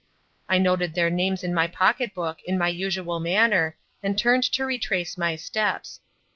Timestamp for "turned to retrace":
4.17-5.15